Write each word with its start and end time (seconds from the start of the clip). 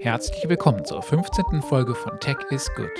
Herzlich 0.00 0.48
willkommen 0.48 0.84
zur 0.84 1.02
15. 1.02 1.60
Folge 1.60 1.92
von 1.92 2.20
Tech 2.20 2.36
is 2.50 2.70
Good. 2.76 2.90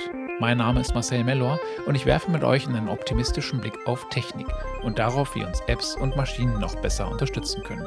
Mein 0.41 0.57
Name 0.57 0.81
ist 0.81 0.93
Marcel 0.93 1.23
Mellor 1.23 1.57
und 1.85 1.95
ich 1.95 2.05
werfe 2.05 2.29
mit 2.29 2.43
euch 2.43 2.67
einen 2.67 2.89
optimistischen 2.89 3.61
Blick 3.61 3.87
auf 3.87 4.09
Technik 4.09 4.47
und 4.83 4.99
darauf, 4.99 5.33
wie 5.33 5.45
uns 5.45 5.61
Apps 5.67 5.95
und 5.95 6.17
Maschinen 6.17 6.59
noch 6.59 6.75
besser 6.75 7.09
unterstützen 7.09 7.63
können. 7.63 7.85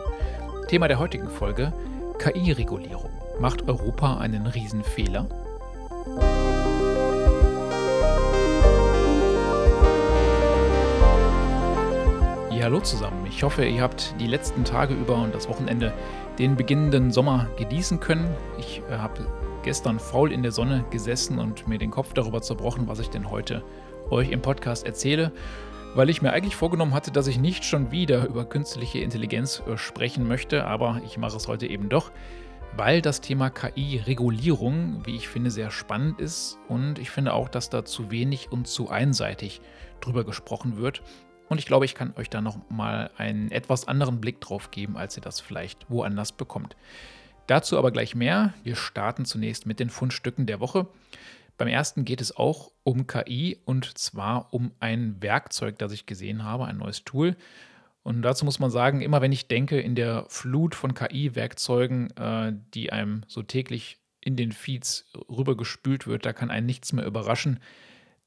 Thema 0.69 0.88
der 0.88 0.98
heutigen 0.98 1.29
Folge: 1.29 1.75
KI-Regulierung. 2.21 3.11
Macht 3.39 3.69
Europa 3.69 4.17
einen 4.17 4.46
Riesenfehler? 4.46 5.27
hallo 12.63 12.81
zusammen. 12.81 13.27
Ich 13.27 13.43
hoffe, 13.43 13.65
ihr 13.65 13.83
habt 13.83 14.15
die 14.21 14.27
letzten 14.27 14.65
Tage 14.65 14.95
über 14.95 15.17
und 15.17 15.35
das 15.35 15.49
Wochenende 15.49 15.93
den 16.39 16.57
beginnenden 16.57 17.11
Sommer 17.11 17.48
genießen 17.57 18.01
können. 18.01 18.29
Ich 18.59 18.83
äh, 18.91 18.96
habe 18.96 19.27
gestern 19.62 19.98
faul 19.98 20.33
in 20.33 20.43
der 20.43 20.52
Sonne 20.52 20.84
gesessen 20.91 21.39
und 21.39 21.69
mir 21.69 21.79
den 21.79 21.91
Kopf 21.91 22.12
darüber 22.15 22.43
zerbrochen, 22.43 22.89
was 22.89 22.98
ich 22.98 23.11
denn 23.11 23.30
heute 23.30 23.62
euch 24.11 24.30
im 24.30 24.42
Podcast 24.42 24.84
erzähle, 24.87 25.33
weil 25.95 26.11
ich 26.11 26.23
mir 26.23 26.33
eigentlich 26.33 26.56
vorgenommen 26.56 26.95
hatte, 26.95 27.11
dass 27.11 27.27
ich 27.27 27.39
nicht 27.39 27.65
schon 27.65 27.91
wieder 27.91 28.27
über 28.27 28.45
künstliche 28.45 29.01
Intelligenz 29.01 29.62
äh, 29.66 29.77
sprechen 29.77 30.27
möchte, 30.27 30.65
aber 30.65 31.01
ich 31.05 31.19
mache 31.19 31.37
es 31.37 31.48
heute 31.48 31.66
eben 31.66 31.89
doch, 31.89 32.11
weil 32.77 33.03
das 33.03 33.20
Thema 33.20 33.51
KI-Regulierung, 33.51 35.03
wie 35.05 35.17
ich 35.17 35.28
finde, 35.28 35.51
sehr 35.51 35.70
spannend 35.70 36.20
ist 36.20 36.59
und 36.69 36.98
ich 36.98 37.11
finde 37.11 37.34
auch, 37.34 37.48
dass 37.48 37.69
da 37.69 37.84
zu 37.84 38.11
wenig 38.11 38.51
und 38.51 38.67
zu 38.67 38.89
einseitig 38.89 39.61
drüber 40.01 40.25
gesprochen 40.25 40.78
wird 40.78 41.03
und 41.52 41.59
ich 41.59 41.66
glaube, 41.66 41.84
ich 41.84 41.95
kann 41.95 42.15
euch 42.16 42.30
da 42.30 42.41
nochmal 42.41 43.11
einen 43.16 43.51
etwas 43.51 43.87
anderen 43.87 44.20
Blick 44.20 44.41
drauf 44.41 44.70
geben, 44.70 44.97
als 44.97 45.16
ihr 45.16 45.23
das 45.23 45.41
vielleicht 45.41 45.91
woanders 45.91 46.33
bekommt. 46.33 46.77
Dazu 47.47 47.78
aber 47.78 47.91
gleich 47.91 48.15
mehr. 48.15 48.55
Wir 48.62 48.77
starten 48.77 49.25
zunächst 49.25 49.66
mit 49.66 49.78
den 49.78 49.91
Fundstücken 49.91 50.47
der 50.47 50.61
Woche. 50.61 50.87
Beim 51.58 51.69
ersten 51.69 52.05
geht 52.05 52.20
es 52.20 52.34
auch 52.34 52.73
um 52.83 53.06
KI 53.06 53.58
und 53.64 53.98
zwar 53.98 54.53
um 54.53 54.73
ein 54.80 55.17
Werkzeug, 55.20 55.78
das 55.78 55.92
ich 55.92 56.06
gesehen 56.06 56.45
habe, 56.45 56.64
ein 56.64 56.78
neues 56.78 57.05
Tool. 57.05 57.36
Und 58.03 58.23
dazu 58.23 58.45
muss 58.45 58.58
man 58.58 58.70
sagen, 58.70 59.00
immer 59.00 59.20
wenn 59.20 59.30
ich 59.30 59.47
denke, 59.47 59.78
in 59.80 59.95
der 59.95 60.25
Flut 60.28 60.75
von 60.75 60.95
KI-Werkzeugen, 60.95 62.11
äh, 62.17 62.53
die 62.75 62.92
einem 62.92 63.23
so 63.28 63.42
täglich 63.42 63.98
in 64.20 64.36
den 64.36 64.53
Feeds 64.53 65.11
rübergespült 65.28 66.06
wird, 66.06 66.25
da 66.25 66.33
kann 66.33 66.50
einen 66.50 66.67
nichts 66.67 66.92
mehr 66.92 67.05
überraschen. 67.06 67.61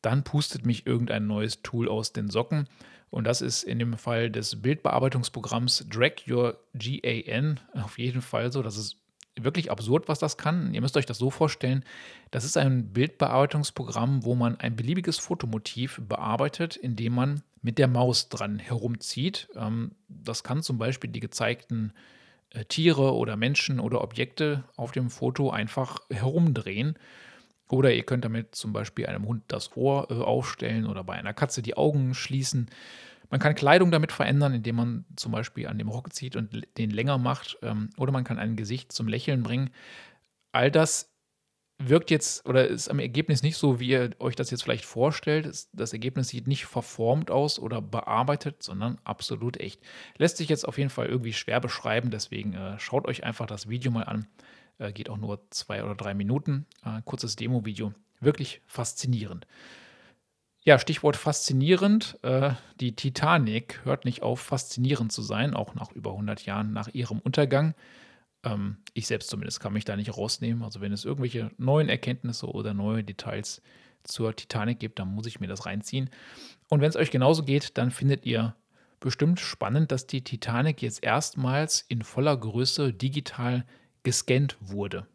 Dann 0.01 0.23
pustet 0.23 0.65
mich 0.65 0.85
irgendein 0.85 1.25
neues 1.27 1.61
Tool 1.61 1.89
aus 1.89 2.13
den 2.13 2.29
Socken. 2.29 2.69
Und 3.15 3.23
das 3.23 3.39
ist 3.39 3.63
in 3.63 3.79
dem 3.79 3.97
Fall 3.97 4.29
des 4.29 4.61
Bildbearbeitungsprogramms 4.61 5.85
Drag 5.89 6.15
Your 6.27 6.59
GAN 6.73 7.61
auf 7.71 7.97
jeden 7.97 8.21
Fall 8.21 8.51
so. 8.51 8.61
Das 8.61 8.75
ist 8.75 8.97
wirklich 9.39 9.71
absurd, 9.71 10.09
was 10.09 10.19
das 10.19 10.37
kann. 10.37 10.73
Ihr 10.73 10.81
müsst 10.81 10.97
euch 10.97 11.05
das 11.05 11.17
so 11.17 11.29
vorstellen, 11.29 11.85
das 12.31 12.43
ist 12.43 12.57
ein 12.57 12.91
Bildbearbeitungsprogramm, 12.91 14.25
wo 14.25 14.35
man 14.35 14.59
ein 14.59 14.75
beliebiges 14.75 15.17
Fotomotiv 15.17 16.01
bearbeitet, 16.05 16.75
indem 16.75 17.15
man 17.15 17.41
mit 17.61 17.77
der 17.77 17.87
Maus 17.87 18.27
dran 18.27 18.59
herumzieht. 18.59 19.47
Ähm, 19.55 19.91
das 20.09 20.43
kann 20.43 20.61
zum 20.61 20.77
Beispiel 20.77 21.09
die 21.09 21.21
gezeigten 21.21 21.93
äh, 22.49 22.65
Tiere 22.65 23.13
oder 23.13 23.37
Menschen 23.37 23.79
oder 23.79 24.01
Objekte 24.01 24.65
auf 24.75 24.91
dem 24.91 25.09
Foto 25.09 25.51
einfach 25.51 25.99
herumdrehen. 26.09 26.99
Oder 27.69 27.93
ihr 27.93 28.03
könnt 28.03 28.25
damit 28.25 28.55
zum 28.55 28.73
Beispiel 28.73 29.07
einem 29.07 29.25
Hund 29.25 29.43
das 29.47 29.75
Ohr 29.75 30.07
äh, 30.09 30.13
aufstellen 30.15 30.85
oder 30.85 31.03
bei 31.03 31.13
einer 31.13 31.33
Katze 31.33 31.61
die 31.61 31.77
Augen 31.77 32.13
schließen. 32.13 32.69
Man 33.29 33.39
kann 33.39 33.55
Kleidung 33.55 33.91
damit 33.91 34.11
verändern, 34.11 34.53
indem 34.53 34.75
man 34.75 35.05
zum 35.15 35.31
Beispiel 35.31 35.67
an 35.67 35.79
dem 35.79 35.89
Rock 35.89 36.13
zieht 36.13 36.35
und 36.35 36.67
den 36.77 36.91
länger 36.91 37.17
macht. 37.17 37.57
Ähm, 37.63 37.89
oder 37.97 38.11
man 38.11 38.23
kann 38.23 38.39
ein 38.39 38.55
Gesicht 38.55 38.91
zum 38.91 39.07
Lächeln 39.07 39.41
bringen. 39.41 39.71
All 40.51 40.69
das 40.69 41.11
wirkt 41.77 42.09
jetzt 42.09 42.45
oder 42.45 42.67
ist 42.67 42.87
am 42.87 42.99
Ergebnis 42.99 43.43
nicht 43.43 43.57
so, 43.57 43.79
wie 43.79 43.89
ihr 43.89 44.11
euch 44.19 44.35
das 44.35 44.51
jetzt 44.51 44.63
vielleicht 44.63 44.85
vorstellt. 44.85 45.67
Das 45.73 45.93
Ergebnis 45.93 46.29
sieht 46.29 46.47
nicht 46.47 46.65
verformt 46.65 47.31
aus 47.31 47.59
oder 47.59 47.81
bearbeitet, 47.81 48.63
sondern 48.63 48.99
absolut 49.03 49.57
echt. 49.57 49.81
Lässt 50.17 50.37
sich 50.37 50.47
jetzt 50.47 50.67
auf 50.67 50.77
jeden 50.77 50.89
Fall 50.89 51.07
irgendwie 51.07 51.33
schwer 51.33 51.59
beschreiben, 51.59 52.11
deswegen 52.11 52.53
äh, 52.53 52.79
schaut 52.79 53.07
euch 53.07 53.23
einfach 53.23 53.47
das 53.47 53.67
Video 53.67 53.91
mal 53.91 54.03
an. 54.03 54.27
Äh, 54.77 54.91
geht 54.91 55.09
auch 55.09 55.17
nur 55.17 55.49
zwei 55.49 55.83
oder 55.83 55.95
drei 55.95 56.13
Minuten. 56.13 56.65
Äh, 56.83 57.01
kurzes 57.03 57.35
Demo-Video. 57.35 57.93
Wirklich 58.19 58.61
faszinierend. 58.65 59.47
Ja, 60.63 60.79
Stichwort 60.79 61.15
faszinierend. 61.15 62.17
Äh, 62.23 62.53
die 62.79 62.95
Titanic 62.95 63.85
hört 63.85 64.03
nicht 64.05 64.23
auf, 64.23 64.39
faszinierend 64.39 65.11
zu 65.11 65.21
sein, 65.21 65.53
auch 65.53 65.75
nach 65.75 65.91
über 65.91 66.11
100 66.11 66.45
Jahren 66.45 66.73
nach 66.73 66.87
ihrem 66.87 67.19
Untergang. 67.19 67.75
Ähm, 68.43 68.77
ich 68.93 69.07
selbst 69.07 69.29
zumindest 69.29 69.59
kann 69.59 69.73
mich 69.73 69.85
da 69.85 69.95
nicht 69.95 70.17
rausnehmen. 70.17 70.63
Also, 70.63 70.81
wenn 70.81 70.91
es 70.91 71.05
irgendwelche 71.05 71.51
neuen 71.57 71.87
Erkenntnisse 71.87 72.47
oder 72.47 72.73
neue 72.73 73.03
Details 73.03 73.61
zur 74.03 74.35
Titanic 74.35 74.79
gibt, 74.79 74.99
dann 74.99 75.13
muss 75.13 75.27
ich 75.27 75.39
mir 75.39 75.47
das 75.47 75.65
reinziehen. 75.65 76.09
Und 76.69 76.81
wenn 76.81 76.89
es 76.89 76.95
euch 76.95 77.11
genauso 77.11 77.43
geht, 77.43 77.77
dann 77.77 77.91
findet 77.91 78.25
ihr 78.25 78.55
bestimmt 78.99 79.39
spannend, 79.39 79.91
dass 79.91 80.07
die 80.07 80.23
Titanic 80.23 80.81
jetzt 80.81 81.03
erstmals 81.03 81.81
in 81.87 82.01
voller 82.01 82.35
Größe 82.35 82.91
digital 82.91 83.65
gescannt 84.05 84.55
wurde. 84.61 85.05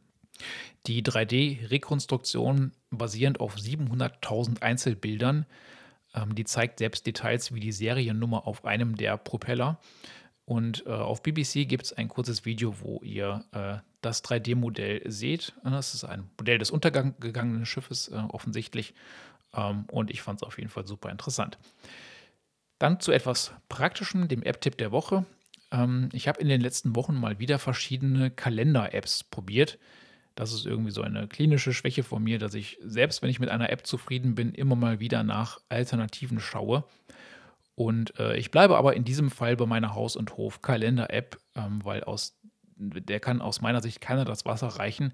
Die 0.87 1.03
3D-Rekonstruktion 1.03 2.73
basierend 2.91 3.41
auf 3.41 3.57
700.000 3.57 4.61
Einzelbildern, 4.61 5.47
ähm, 6.15 6.35
die 6.35 6.45
zeigt 6.45 6.79
selbst 6.79 7.07
Details 7.07 7.55
wie 7.55 7.61
die 7.61 7.73
Seriennummer 7.73 8.47
auf 8.47 8.65
einem 8.65 8.97
der 8.97 9.17
Propeller. 9.17 9.79
Und 10.45 10.85
äh, 10.87 10.91
auf 10.91 11.23
BBC 11.23 11.69
gibt 11.69 11.85
es 11.85 11.93
ein 11.93 12.09
kurzes 12.09 12.45
Video, 12.45 12.75
wo 12.81 13.01
ihr 13.03 13.45
äh, 13.53 13.77
das 14.01 14.25
3D-Modell 14.25 15.03
seht. 15.11 15.53
Das 15.63 15.95
ist 15.95 16.05
ein 16.05 16.29
Modell 16.39 16.59
des 16.59 16.71
untergegangenen 16.71 17.67
Schiffes 17.67 18.09
äh, 18.09 18.17
offensichtlich. 18.17 18.95
Ähm, 19.55 19.85
und 19.91 20.11
ich 20.11 20.23
fand 20.23 20.41
es 20.41 20.43
auf 20.43 20.59
jeden 20.59 20.71
Fall 20.71 20.87
super 20.87 21.11
interessant. 21.11 21.59
Dann 22.79 22.99
zu 22.99 23.13
etwas 23.13 23.53
Praktischem, 23.69 24.27
dem 24.27 24.43
App-Tipp 24.43 24.79
der 24.79 24.91
Woche. 24.91 25.25
Ähm, 25.71 26.09
ich 26.13 26.29
habe 26.29 26.41
in 26.41 26.49
den 26.49 26.61
letzten 26.61 26.97
Wochen 26.97 27.15
mal 27.15 27.39
wieder 27.39 27.59
verschiedene 27.59 28.31
Kalender-Apps 28.31 29.25
probiert. 29.25 29.79
Das 30.35 30.53
ist 30.53 30.67
irgendwie 30.67 30.91
so 30.93 31.03
eine 31.03 31.29
klinische 31.29 31.73
Schwäche 31.73 32.03
von 32.03 32.23
mir, 32.23 32.39
dass 32.39 32.55
ich 32.55 32.79
selbst, 32.83 33.23
wenn 33.23 33.31
ich 33.31 33.41
mit 33.41 33.51
einer 33.51 33.71
App 33.71 33.87
zufrieden 33.87 34.35
bin, 34.35 34.55
immer 34.55 34.77
mal 34.77 35.01
wieder 35.01 35.23
nach 35.23 35.61
Alternativen 35.69 36.41
schaue. 36.41 36.85
Und 37.75 38.19
äh, 38.19 38.37
ich 38.37 38.51
bleibe 38.51 38.77
aber 38.77 38.95
in 38.95 39.05
diesem 39.05 39.31
Fall 39.31 39.57
bei 39.57 39.67
meiner 39.67 39.95
Haus- 39.95 40.17
und 40.17 40.37
Hof-Kalender-App, 40.37 41.39
ähm, 41.57 41.85
weil 41.85 42.05
aus 42.05 42.39
der 42.77 43.21
kann 43.21 43.43
aus 43.43 43.61
meiner 43.61 43.83
Sicht 43.83 44.01
keiner 44.01 44.25
das 44.25 44.47
Wasser 44.47 44.69
reichen. 44.69 45.13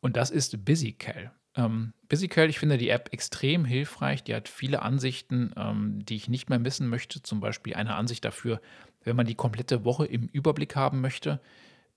Und 0.00 0.16
das 0.16 0.30
ist 0.30 0.64
BusyCal. 0.64 1.32
Ähm, 1.56 1.94
BusyCal, 2.08 2.48
ich 2.48 2.58
finde 2.58 2.78
die 2.78 2.90
App 2.90 3.12
extrem 3.12 3.64
hilfreich. 3.64 4.22
Die 4.22 4.34
hat 4.34 4.48
viele 4.48 4.82
Ansichten, 4.82 5.52
ähm, 5.56 6.04
die 6.04 6.16
ich 6.16 6.28
nicht 6.28 6.50
mehr 6.50 6.58
missen 6.58 6.88
möchte. 6.88 7.22
Zum 7.22 7.40
Beispiel 7.40 7.74
eine 7.74 7.94
Ansicht 7.94 8.24
dafür, 8.24 8.60
wenn 9.04 9.16
man 9.16 9.26
die 9.26 9.34
komplette 9.34 9.84
Woche 9.84 10.06
im 10.06 10.28
Überblick 10.28 10.76
haben 10.76 11.00
möchte. 11.00 11.40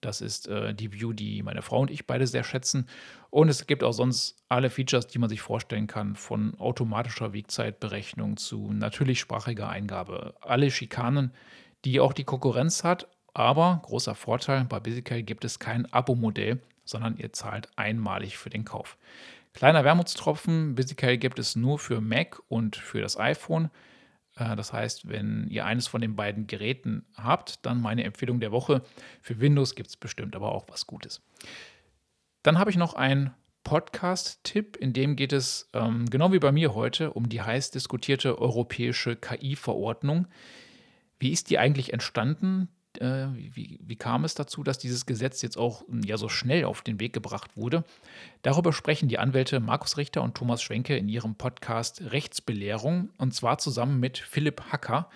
Das 0.01 0.21
ist 0.21 0.47
äh, 0.47 0.73
die 0.73 0.93
View, 0.93 1.11
die 1.11 1.43
meine 1.43 1.61
Frau 1.61 1.81
und 1.81 1.91
ich 1.91 2.07
beide 2.07 2.25
sehr 2.25 2.43
schätzen. 2.43 2.87
Und 3.29 3.49
es 3.49 3.67
gibt 3.67 3.83
auch 3.83 3.91
sonst 3.91 4.37
alle 4.47 4.69
Features, 4.69 5.07
die 5.07 5.19
man 5.19 5.29
sich 5.29 5.41
vorstellen 5.41 5.87
kann, 5.87 6.15
von 6.15 6.57
automatischer 6.57 7.33
Wegzeitberechnung 7.33 8.37
zu 8.37 8.71
natürlichsprachiger 8.71 9.67
Eingabe. 9.67 10.35
Alle 10.41 10.71
Schikanen, 10.71 11.33
die 11.83 11.99
auch 11.99 12.13
die 12.13 12.23
Konkurrenz 12.23 12.83
hat. 12.83 13.07
Aber 13.33 13.81
großer 13.83 14.15
Vorteil, 14.15 14.65
bei 14.65 14.79
BusyCal 14.79 15.21
gibt 15.23 15.45
es 15.45 15.59
kein 15.59 15.85
Abo-Modell, 15.91 16.59
sondern 16.83 17.17
ihr 17.17 17.31
zahlt 17.33 17.69
einmalig 17.75 18.37
für 18.37 18.49
den 18.49 18.65
Kauf. 18.65 18.97
Kleiner 19.59 19.83
Wermutstropfen, 19.83 20.75
BusyCal 20.75 21.17
gibt 21.17 21.37
es 21.37 21.57
nur 21.57 21.79
für 21.79 21.99
Mac 21.99 22.39
und 22.47 22.77
für 22.77 23.01
das 23.01 23.19
iPhone. 23.19 23.69
Äh, 24.37 24.55
das 24.55 24.71
heißt, 24.71 25.09
wenn 25.09 25.49
ihr 25.49 25.65
eines 25.65 25.85
von 25.85 25.99
den 25.99 26.15
beiden 26.15 26.47
Geräten 26.47 27.05
habt, 27.17 27.65
dann 27.65 27.81
meine 27.81 28.05
Empfehlung 28.05 28.39
der 28.39 28.53
Woche. 28.53 28.83
Für 29.21 29.41
Windows 29.41 29.75
gibt 29.75 29.89
es 29.89 29.97
bestimmt 29.97 30.33
aber 30.33 30.53
auch 30.53 30.67
was 30.69 30.87
Gutes. 30.87 31.21
Dann 32.41 32.57
habe 32.57 32.71
ich 32.71 32.77
noch 32.77 32.93
einen 32.93 33.33
Podcast-Tipp, 33.65 34.77
in 34.77 34.93
dem 34.93 35.17
geht 35.17 35.33
es, 35.33 35.69
ähm, 35.73 36.09
genau 36.09 36.31
wie 36.31 36.39
bei 36.39 36.53
mir 36.53 36.73
heute, 36.73 37.11
um 37.11 37.27
die 37.27 37.41
heiß 37.41 37.71
diskutierte 37.71 38.39
europäische 38.39 39.17
KI-Verordnung. 39.17 40.27
Wie 41.19 41.31
ist 41.31 41.49
die 41.49 41.59
eigentlich 41.59 41.91
entstanden? 41.91 42.69
Äh, 42.97 43.27
wie, 43.33 43.79
wie, 43.83 43.95
kam 43.95 44.25
es 44.25 44.33
dazu, 44.33 44.63
dass 44.63 44.79
dieses 44.79 45.05
Gesetz 45.05 45.41
jetzt 45.43 45.57
auch 45.57 45.87
hm, 45.87 46.01
ja 46.03 46.17
so 46.17 46.27
schnell 46.27 46.65
auf 46.65 46.81
den 46.81 46.99
Weg 46.99 47.13
gebracht 47.13 47.55
wurde? 47.55 47.83
Darüber 48.41 48.73
sprechen 48.73 49.09
die 49.09 49.19
Anwälte 49.19 49.59
Markus 49.59 49.97
Richter 49.97 50.23
und 50.23 50.35
Thomas 50.35 50.61
Schwenke 50.63 50.97
in 50.97 51.07
ihrem 51.07 51.35
Podcast 51.35 52.01
Rechtsbelehrung 52.11 53.09
und 53.17 53.33
zwar 53.33 53.59
zusammen 53.59 53.99
mit 53.99 54.17
Philipp 54.17 54.71
Hacker. 54.71 55.09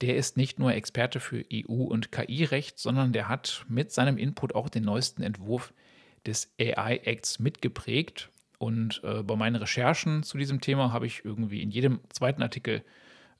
Der 0.00 0.16
ist 0.16 0.36
nicht 0.36 0.60
nur 0.60 0.72
Experte 0.74 1.18
für 1.18 1.44
EU- 1.52 1.88
und 1.88 2.12
KI-Recht, 2.12 2.78
sondern 2.78 3.12
der 3.12 3.28
hat 3.28 3.64
mit 3.68 3.90
seinem 3.90 4.16
Input 4.16 4.54
auch 4.54 4.68
den 4.68 4.84
neuesten 4.84 5.22
Entwurf 5.22 5.72
des 6.24 6.54
AI-Acts 6.60 7.40
mitgeprägt. 7.40 8.30
Und 8.58 9.00
äh, 9.02 9.24
bei 9.24 9.34
meinen 9.34 9.56
Recherchen 9.56 10.22
zu 10.22 10.38
diesem 10.38 10.60
Thema 10.60 10.92
habe 10.92 11.06
ich 11.06 11.24
irgendwie 11.24 11.62
in 11.62 11.70
jedem 11.70 12.00
zweiten 12.10 12.42
Artikel 12.42 12.84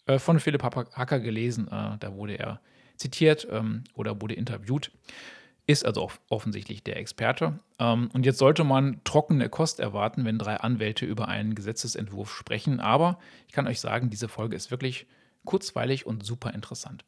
äh, 0.06 0.18
von 0.18 0.40
Philipp 0.40 0.64
Hacker 0.64 1.20
gelesen. 1.20 1.68
Äh, 1.68 1.96
da 1.98 2.14
wurde 2.14 2.38
er 2.38 2.60
zitiert 2.98 3.46
ähm, 3.50 3.84
oder 3.94 4.20
wurde 4.20 4.34
interviewt. 4.34 4.90
ist 5.66 5.84
also 5.84 6.10
offensichtlich 6.28 6.82
der 6.82 6.96
Experte. 6.96 7.58
Ähm, 7.78 8.10
und 8.12 8.24
jetzt 8.26 8.38
sollte 8.38 8.64
man 8.64 9.00
trockene 9.04 9.48
Kost 9.48 9.80
erwarten, 9.80 10.24
wenn 10.24 10.38
drei 10.38 10.56
Anwälte 10.56 11.06
über 11.06 11.28
einen 11.28 11.54
Gesetzesentwurf 11.54 12.34
sprechen. 12.34 12.80
Aber 12.80 13.18
ich 13.46 13.52
kann 13.52 13.66
euch 13.66 13.80
sagen, 13.80 14.10
diese 14.10 14.28
Folge 14.28 14.56
ist 14.56 14.70
wirklich 14.70 15.06
kurzweilig 15.44 16.06
und 16.06 16.24
super 16.24 16.52
interessant. 16.54 17.04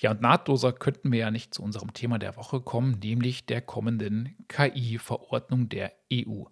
Ja, 0.00 0.12
und 0.12 0.20
nahtloser 0.20 0.72
könnten 0.72 1.10
wir 1.10 1.18
ja 1.18 1.30
nicht 1.30 1.52
zu 1.52 1.62
unserem 1.62 1.92
Thema 1.92 2.18
der 2.18 2.36
Woche 2.36 2.60
kommen, 2.60 3.00
nämlich 3.02 3.46
der 3.46 3.60
kommenden 3.60 4.36
KI-Verordnung 4.46 5.68
der 5.68 5.92
EU. 6.12 6.44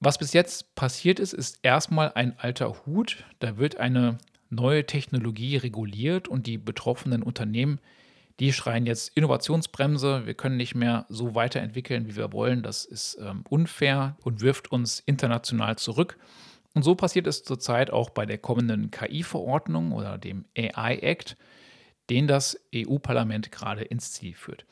Was 0.00 0.18
bis 0.18 0.32
jetzt 0.32 0.74
passiert 0.74 1.20
ist, 1.20 1.32
ist 1.32 1.60
erstmal 1.62 2.12
ein 2.14 2.38
alter 2.38 2.86
Hut. 2.86 3.24
Da 3.40 3.58
wird 3.58 3.76
eine 3.76 4.18
neue 4.52 4.86
Technologie 4.86 5.56
reguliert 5.56 6.28
und 6.28 6.46
die 6.46 6.58
betroffenen 6.58 7.22
Unternehmen, 7.22 7.80
die 8.38 8.52
schreien 8.52 8.86
jetzt 8.86 9.16
Innovationsbremse, 9.16 10.26
wir 10.26 10.34
können 10.34 10.56
nicht 10.56 10.74
mehr 10.74 11.06
so 11.08 11.34
weiterentwickeln, 11.34 12.06
wie 12.06 12.16
wir 12.16 12.32
wollen, 12.32 12.62
das 12.62 12.84
ist 12.84 13.18
ähm, 13.20 13.44
unfair 13.48 14.16
und 14.22 14.40
wirft 14.40 14.70
uns 14.72 15.00
international 15.00 15.76
zurück. 15.76 16.18
Und 16.74 16.82
so 16.82 16.94
passiert 16.94 17.26
es 17.26 17.44
zurzeit 17.44 17.90
auch 17.90 18.10
bei 18.10 18.24
der 18.24 18.38
kommenden 18.38 18.90
KI-Verordnung 18.90 19.92
oder 19.92 20.16
dem 20.18 20.46
AI 20.56 20.96
Act, 20.96 21.36
den 22.08 22.26
das 22.26 22.58
EU-Parlament 22.74 23.52
gerade 23.52 23.82
ins 23.82 24.12
Ziel 24.12 24.34
führt. 24.34 24.64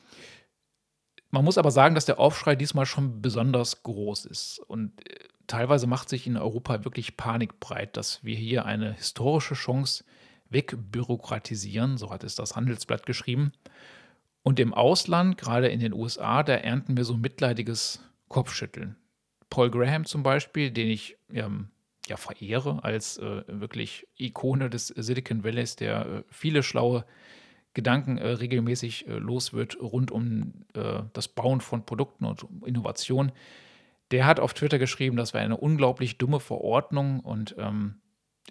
Man 1.29 1.45
muss 1.45 1.57
aber 1.57 1.71
sagen, 1.71 1.95
dass 1.95 2.05
der 2.05 2.19
Aufschrei 2.19 2.55
diesmal 2.55 2.85
schon 2.85 3.21
besonders 3.21 3.83
groß 3.83 4.25
ist. 4.25 4.59
Und 4.59 5.07
äh, 5.07 5.27
teilweise 5.51 5.85
macht 5.85 6.07
sich 6.07 6.27
in 6.27 6.37
Europa 6.37 6.85
wirklich 6.85 7.17
Panik 7.17 7.59
breit, 7.59 7.97
dass 7.97 8.23
wir 8.23 8.35
hier 8.35 8.65
eine 8.65 8.93
historische 8.93 9.53
Chance 9.53 10.05
wegbürokratisieren, 10.49 11.97
so 11.97 12.09
hat 12.09 12.23
es 12.23 12.35
das 12.35 12.55
Handelsblatt 12.55 13.05
geschrieben. 13.05 13.51
Und 14.43 14.59
im 14.59 14.73
Ausland, 14.73 15.37
gerade 15.37 15.67
in 15.67 15.81
den 15.81 15.93
USA, 15.93 16.43
da 16.43 16.53
ernten 16.53 16.95
wir 16.95 17.03
so 17.03 17.17
mitleidiges 17.17 17.99
Kopfschütteln. 18.29 18.95
Paul 19.49 19.69
Graham 19.69 20.05
zum 20.05 20.23
Beispiel, 20.23 20.71
den 20.71 20.87
ich 20.87 21.17
ähm, 21.33 21.67
ja 22.07 22.15
verehre 22.15 22.83
als 22.83 23.17
äh, 23.17 23.43
wirklich 23.47 24.07
Ikone 24.17 24.69
des 24.69 24.87
Silicon 24.87 25.43
Valleys, 25.43 25.75
der 25.75 26.05
äh, 26.05 26.23
viele 26.29 26.63
schlaue 26.63 27.05
Gedanken 27.73 28.17
äh, 28.17 28.27
regelmäßig 28.27 29.07
äh, 29.07 29.13
los 29.13 29.51
wird 29.51 29.77
rund 29.81 30.11
um 30.11 30.53
äh, 30.75 31.03
das 31.11 31.27
Bauen 31.27 31.59
von 31.59 31.85
Produkten 31.85 32.23
und 32.23 32.45
Innovation. 32.65 33.33
Der 34.11 34.25
hat 34.25 34.39
auf 34.39 34.53
Twitter 34.53 34.79
geschrieben, 34.79 35.15
das 35.15 35.33
wäre 35.33 35.43
eine 35.43 35.57
unglaublich 35.57 36.17
dumme 36.17 36.39
Verordnung 36.39 37.21
und 37.21 37.55
ähm, 37.57 38.01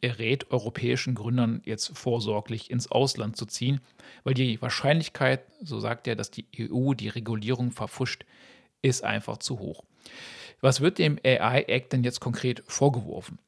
er 0.00 0.18
rät 0.18 0.50
europäischen 0.50 1.14
Gründern 1.14 1.60
jetzt 1.64 1.96
vorsorglich 1.96 2.70
ins 2.70 2.90
Ausland 2.90 3.36
zu 3.36 3.44
ziehen, 3.44 3.80
weil 4.24 4.34
die 4.34 4.60
Wahrscheinlichkeit, 4.62 5.42
so 5.62 5.78
sagt 5.78 6.06
er, 6.06 6.16
dass 6.16 6.30
die 6.30 6.46
EU 6.58 6.94
die 6.94 7.08
Regulierung 7.08 7.70
verfuscht, 7.70 8.24
ist 8.82 9.04
einfach 9.04 9.38
zu 9.38 9.58
hoch. 9.58 9.84
Was 10.62 10.80
wird 10.80 10.98
dem 10.98 11.18
AI 11.24 11.64
Act 11.68 11.92
denn 11.92 12.04
jetzt 12.04 12.20
konkret 12.20 12.62
vorgeworfen? 12.66 13.38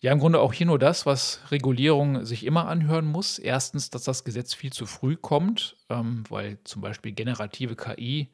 Ja, 0.00 0.12
im 0.12 0.20
Grunde 0.20 0.40
auch 0.40 0.52
hier 0.52 0.66
nur 0.66 0.78
das, 0.78 1.06
was 1.06 1.40
Regulierung 1.50 2.24
sich 2.24 2.46
immer 2.46 2.68
anhören 2.68 3.06
muss. 3.06 3.38
Erstens, 3.38 3.90
dass 3.90 4.04
das 4.04 4.22
Gesetz 4.22 4.54
viel 4.54 4.72
zu 4.72 4.86
früh 4.86 5.16
kommt, 5.16 5.76
ähm, 5.88 6.22
weil 6.28 6.58
zum 6.64 6.82
Beispiel 6.82 7.12
generative 7.12 7.74
KI, 7.74 8.28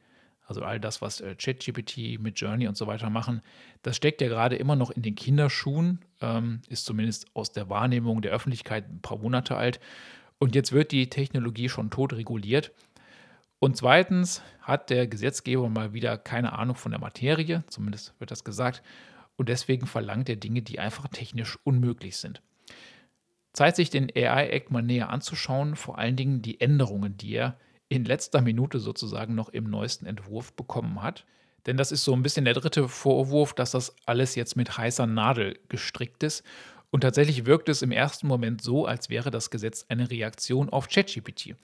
also 0.47 0.61
all 0.61 0.79
das, 0.79 1.01
was 1.01 1.21
äh, 1.21 1.35
ChatGPT 1.35 2.19
mit 2.19 2.39
Journey 2.39 2.67
und 2.67 2.77
so 2.77 2.87
weiter 2.87 3.09
machen, 3.09 3.41
das 3.81 3.95
steckt 3.95 4.21
ja 4.21 4.27
gerade 4.27 4.55
immer 4.55 4.75
noch 4.75 4.91
in 4.91 5.01
den 5.01 5.15
Kinderschuhen, 5.15 5.99
ähm, 6.21 6.61
ist 6.69 6.85
zumindest 6.85 7.27
aus 7.33 7.51
der 7.51 7.69
Wahrnehmung 7.69 8.21
der 8.21 8.31
Öffentlichkeit 8.31 8.89
ein 8.89 9.01
paar 9.01 9.17
Monate 9.17 9.55
alt. 9.55 9.79
Und 10.37 10.55
jetzt 10.55 10.71
wird 10.71 10.91
die 10.91 11.09
Technologie 11.09 11.69
schon 11.69 11.89
tot 11.89 12.13
reguliert. 12.13 12.71
Und 13.59 13.77
zweitens 13.77 14.43
hat 14.61 14.89
der 14.89 15.07
Gesetzgeber 15.07 15.69
mal 15.69 15.93
wieder 15.93 16.17
keine 16.17 16.53
Ahnung 16.53 16.75
von 16.75 16.91
der 16.91 16.99
Materie, 16.99 17.63
zumindest 17.67 18.13
wird 18.19 18.31
das 18.31 18.43
gesagt, 18.43 18.83
und 19.37 19.49
deswegen 19.49 19.87
verlangt 19.87 20.29
er 20.29 20.35
Dinge, 20.35 20.61
die 20.61 20.79
einfach 20.79 21.07
technisch 21.07 21.57
unmöglich 21.63 22.17
sind. 22.17 22.41
Zeit 23.53 23.75
sich 23.75 23.89
den 23.89 24.11
AI-Act 24.13 24.71
mal 24.71 24.81
näher 24.81 25.09
anzuschauen, 25.09 25.75
vor 25.75 25.97
allen 25.97 26.15
Dingen 26.15 26.41
die 26.41 26.59
Änderungen, 26.59 27.17
die 27.17 27.33
er 27.33 27.57
in 27.95 28.05
letzter 28.05 28.41
Minute 28.41 28.79
sozusagen 28.79 29.35
noch 29.35 29.49
im 29.49 29.65
neuesten 29.65 30.05
Entwurf 30.05 30.53
bekommen 30.53 31.01
hat. 31.01 31.25
Denn 31.65 31.77
das 31.77 31.91
ist 31.91 32.03
so 32.03 32.13
ein 32.13 32.21
bisschen 32.21 32.45
der 32.45 32.53
dritte 32.53 32.87
Vorwurf, 32.87 33.53
dass 33.53 33.71
das 33.71 33.95
alles 34.05 34.35
jetzt 34.35 34.55
mit 34.55 34.77
heißer 34.77 35.07
Nadel 35.07 35.57
gestrickt 35.69 36.23
ist. 36.23 36.43
Und 36.91 37.01
tatsächlich 37.01 37.45
wirkt 37.45 37.69
es 37.69 37.81
im 37.81 37.91
ersten 37.91 38.27
Moment 38.27 38.61
so, 38.61 38.85
als 38.85 39.09
wäre 39.09 39.31
das 39.31 39.49
Gesetz 39.49 39.85
eine 39.89 40.09
Reaktion 40.09 40.69
auf 40.69 40.87
ChatGPT. 40.87 41.55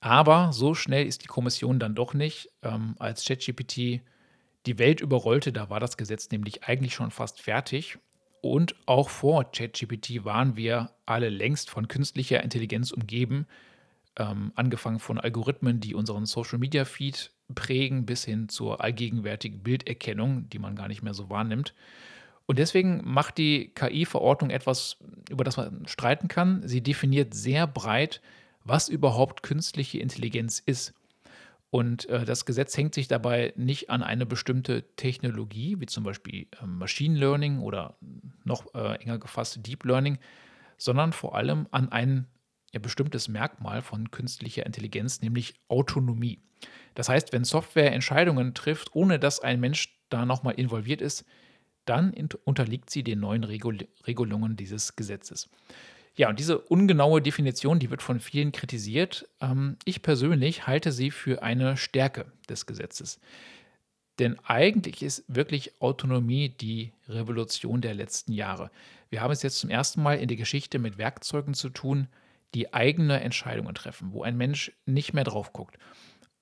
Aber 0.00 0.52
so 0.52 0.74
schnell 0.74 1.06
ist 1.06 1.22
die 1.22 1.28
Kommission 1.28 1.78
dann 1.78 1.94
doch 1.94 2.14
nicht. 2.14 2.50
Ähm, 2.62 2.94
als 2.98 3.24
ChatGPT 3.24 4.02
die 4.66 4.78
Welt 4.78 5.00
überrollte, 5.00 5.52
da 5.52 5.70
war 5.70 5.80
das 5.80 5.96
Gesetz 5.96 6.30
nämlich 6.30 6.64
eigentlich 6.64 6.94
schon 6.94 7.10
fast 7.10 7.40
fertig. 7.40 7.98
Und 8.42 8.76
auch 8.86 9.08
vor 9.08 9.50
ChatGPT 9.50 10.24
waren 10.24 10.56
wir 10.56 10.92
alle 11.06 11.30
längst 11.30 11.70
von 11.70 11.88
künstlicher 11.88 12.42
Intelligenz 12.44 12.92
umgeben, 12.92 13.46
ähm, 14.16 14.52
angefangen 14.54 14.98
von 14.98 15.18
Algorithmen, 15.18 15.80
die 15.80 15.94
unseren 15.94 16.26
Social-Media-Feed 16.26 17.32
prägen, 17.54 18.06
bis 18.06 18.24
hin 18.24 18.48
zur 18.48 18.82
allgegenwärtigen 18.82 19.62
Bilderkennung, 19.62 20.48
die 20.48 20.58
man 20.58 20.74
gar 20.74 20.88
nicht 20.88 21.02
mehr 21.02 21.14
so 21.14 21.30
wahrnimmt. 21.30 21.74
Und 22.46 22.58
deswegen 22.58 23.02
macht 23.04 23.38
die 23.38 23.72
KI-Verordnung 23.74 24.50
etwas, 24.50 24.98
über 25.28 25.44
das 25.44 25.56
man 25.56 25.86
streiten 25.86 26.28
kann. 26.28 26.66
Sie 26.66 26.80
definiert 26.80 27.34
sehr 27.34 27.66
breit, 27.66 28.20
was 28.64 28.88
überhaupt 28.88 29.42
künstliche 29.42 29.98
Intelligenz 29.98 30.60
ist. 30.64 30.94
Und 31.70 32.08
äh, 32.08 32.24
das 32.24 32.46
Gesetz 32.46 32.76
hängt 32.76 32.94
sich 32.94 33.08
dabei 33.08 33.52
nicht 33.56 33.90
an 33.90 34.02
eine 34.02 34.24
bestimmte 34.24 34.84
Technologie, 34.94 35.76
wie 35.80 35.86
zum 35.86 36.04
Beispiel 36.04 36.46
äh, 36.62 36.66
Machine 36.66 37.18
Learning 37.18 37.58
oder 37.58 37.96
noch 38.44 38.72
äh, 38.74 38.94
enger 39.02 39.18
gefasst 39.18 39.66
Deep 39.66 39.84
Learning, 39.84 40.18
sondern 40.78 41.12
vor 41.12 41.34
allem 41.34 41.66
an 41.72 41.90
ein 42.76 42.82
bestimmtes 42.82 43.28
Merkmal 43.28 43.82
von 43.82 44.10
künstlicher 44.10 44.64
Intelligenz, 44.66 45.20
nämlich 45.20 45.54
Autonomie. 45.68 46.40
Das 46.94 47.08
heißt, 47.08 47.32
wenn 47.32 47.44
Software 47.44 47.92
Entscheidungen 47.92 48.54
trifft, 48.54 48.94
ohne 48.94 49.18
dass 49.18 49.40
ein 49.40 49.60
Mensch 49.60 49.98
da 50.08 50.24
nochmal 50.24 50.54
involviert 50.54 51.00
ist, 51.00 51.24
dann 51.84 52.12
unterliegt 52.44 52.90
sie 52.90 53.02
den 53.02 53.20
neuen 53.20 53.44
Regul 53.44 53.86
Regelungen 54.06 54.56
dieses 54.56 54.96
Gesetzes. 54.96 55.48
Ja, 56.16 56.30
und 56.30 56.38
diese 56.38 56.58
ungenaue 56.58 57.20
Definition, 57.20 57.78
die 57.78 57.90
wird 57.90 58.02
von 58.02 58.20
vielen 58.20 58.50
kritisiert. 58.50 59.28
Ähm, 59.40 59.76
ich 59.84 60.00
persönlich 60.02 60.66
halte 60.66 60.90
sie 60.90 61.10
für 61.10 61.42
eine 61.42 61.76
Stärke 61.76 62.32
des 62.48 62.64
Gesetzes. 62.64 63.20
Denn 64.18 64.38
eigentlich 64.44 65.02
ist 65.02 65.24
wirklich 65.28 65.80
Autonomie 65.80 66.48
die 66.48 66.92
Revolution 67.06 67.82
der 67.82 67.92
letzten 67.92 68.32
Jahre. 68.32 68.70
Wir 69.10 69.20
haben 69.20 69.30
es 69.30 69.42
jetzt 69.42 69.58
zum 69.58 69.68
ersten 69.68 70.02
Mal 70.02 70.18
in 70.18 70.28
der 70.28 70.38
Geschichte 70.38 70.78
mit 70.78 70.96
Werkzeugen 70.96 71.52
zu 71.52 71.68
tun, 71.68 72.08
die 72.56 72.72
eigene 72.72 73.20
Entscheidungen 73.20 73.74
treffen, 73.74 74.12
wo 74.12 74.22
ein 74.22 74.38
Mensch 74.38 74.72
nicht 74.86 75.12
mehr 75.12 75.24
drauf 75.24 75.52
guckt. 75.52 75.76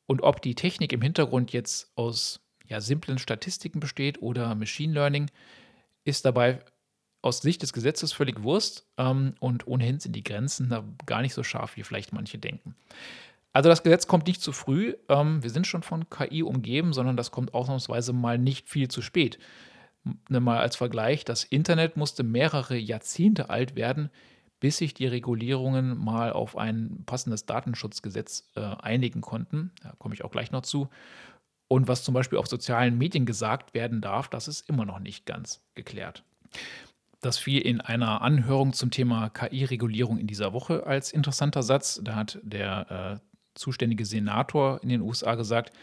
Und 0.07 0.23
ob 0.23 0.41
die 0.41 0.55
Technik 0.55 0.93
im 0.93 1.03
Hintergrund 1.03 1.53
jetzt 1.53 1.91
aus 1.97 2.41
ja, 2.69 2.81
simplen 2.81 3.19
Statistiken 3.19 3.81
besteht 3.81 4.23
oder 4.23 4.55
Machine 4.55 4.95
Learning, 4.95 5.29
ist 6.05 6.25
dabei 6.25 6.61
aus 7.21 7.39
Sicht 7.39 7.63
des 7.63 7.73
Gesetzes 7.73 8.13
völlig 8.13 8.45
Wurst 8.45 8.87
ähm, 8.97 9.35
und 9.41 9.67
ohnehin 9.67 9.99
sind 9.99 10.15
die 10.15 10.23
Grenzen 10.23 10.69
da 10.69 10.85
gar 11.05 11.21
nicht 11.21 11.35
so 11.35 11.43
scharf, 11.43 11.77
wie 11.77 11.83
vielleicht 11.83 12.13
manche 12.13 12.39
denken. 12.39 12.77
Also 13.53 13.69
das 13.69 13.83
Gesetz 13.83 14.07
kommt 14.07 14.29
nicht 14.29 14.41
zu 14.41 14.53
früh, 14.53 14.95
ähm, 15.09 15.43
wir 15.43 15.51
sind 15.51 15.67
schon 15.67 15.83
von 15.83 16.09
KI 16.11 16.45
umgeben, 16.45 16.93
sondern 16.93 17.17
das 17.17 17.33
kommt 17.33 17.55
ausnahmsweise 17.55 18.13
mal 18.13 18.39
nicht 18.39 18.69
viel 18.69 18.87
zu 18.87 19.03
spät. 19.03 19.41
Ne, 20.29 20.39
mal 20.39 20.59
als 20.59 20.77
Vergleich, 20.77 21.25
das 21.25 21.43
Internet 21.43 21.97
musste 21.97 22.23
mehrere 22.23 22.77
Jahrzehnte 22.77 23.51
alt 23.51 23.75
werden, 23.75 24.11
bis 24.65 24.79
sich 24.79 24.95
die 24.95 25.07
Regulierungen 25.07 26.03
mal 26.03 26.33
auf 26.33 26.57
ein 26.57 27.03
passendes 27.05 27.45
Datenschutzgesetz 27.45 28.51
äh, 28.57 28.63
einigen 28.63 29.21
konnten. 29.21 29.73
Da 29.83 29.93
komme 29.99 30.15
ich 30.15 30.25
auch 30.25 30.31
gleich 30.31 30.53
noch 30.53 30.63
zu. 30.63 30.89
Und 31.69 31.87
was 31.87 32.03
zum 32.03 32.15
Beispiel 32.15 32.39
auf 32.39 32.47
sozialen 32.47 32.97
Medien 32.97 33.27
gesagt 33.27 33.75
werden 33.75 34.01
darf, 34.01 34.29
das 34.29 34.49
ist 34.49 34.67
immer 34.67 34.87
noch 34.87 35.01
nicht 35.01 35.27
ganz 35.27 35.61
geklärt. 35.75 36.25
Das 37.21 37.37
fiel 37.37 37.61
in 37.61 37.83
einer 37.83 38.23
Anhörung 38.23 38.73
zum 38.73 38.91
Thema 38.91 39.29
KI-Regulierung 39.29 40.17
in 40.17 40.27
dieser 40.27 40.55
Woche 40.55 40.87
als 40.87 41.13
interessanter 41.13 41.63
Satz. 41.63 42.01
Da 42.03 42.15
hat 42.15 42.39
der 42.43 43.21
äh, 43.21 43.39
zuständige 43.53 44.07
Senator 44.07 44.83
in 44.83 44.89
den 44.89 45.03
USA 45.03 45.35
gesagt, 45.35 45.77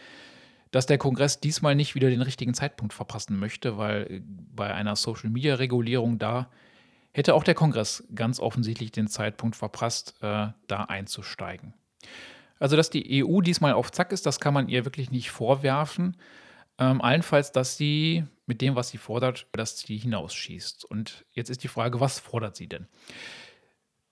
dass 0.72 0.86
der 0.86 0.98
Kongress 0.98 1.38
diesmal 1.38 1.76
nicht 1.76 1.94
wieder 1.94 2.10
den 2.10 2.22
richtigen 2.22 2.52
Zeitpunkt 2.52 2.94
verpassen 2.94 3.38
möchte, 3.38 3.78
weil 3.78 4.06
äh, 4.10 4.22
bei 4.26 4.74
einer 4.74 4.96
Social-Media-Regulierung 4.96 6.18
da 6.18 6.50
hätte 7.12 7.34
auch 7.34 7.44
der 7.44 7.54
Kongress 7.54 8.04
ganz 8.14 8.40
offensichtlich 8.40 8.92
den 8.92 9.06
Zeitpunkt 9.06 9.56
verpasst, 9.56 10.14
äh, 10.20 10.48
da 10.66 10.84
einzusteigen. 10.88 11.74
Also, 12.58 12.76
dass 12.76 12.90
die 12.90 13.24
EU 13.24 13.40
diesmal 13.40 13.72
auf 13.72 13.90
Zack 13.90 14.12
ist, 14.12 14.24
das 14.26 14.40
kann 14.40 14.54
man 14.54 14.68
ihr 14.68 14.84
wirklich 14.84 15.10
nicht 15.10 15.30
vorwerfen. 15.30 16.16
Ähm, 16.78 17.00
allenfalls, 17.00 17.52
dass 17.52 17.76
sie 17.76 18.24
mit 18.46 18.60
dem, 18.60 18.76
was 18.76 18.88
sie 18.88 18.98
fordert, 18.98 19.46
das 19.52 19.76
Ziel 19.76 20.00
hinausschießt. 20.00 20.84
Und 20.84 21.24
jetzt 21.32 21.50
ist 21.50 21.62
die 21.64 21.68
Frage, 21.68 22.00
was 22.00 22.18
fordert 22.18 22.56
sie 22.56 22.68
denn? 22.68 22.86